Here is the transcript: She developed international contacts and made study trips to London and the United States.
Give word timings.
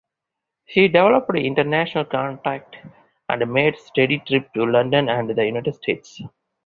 She 0.65 0.87
developed 0.87 1.29
international 1.35 2.05
contacts 2.05 2.75
and 3.29 3.53
made 3.53 3.77
study 3.77 4.17
trips 4.25 4.49
to 4.55 4.65
London 4.65 5.07
and 5.09 5.29
the 5.29 5.45
United 5.45 5.75
States. 5.75 6.19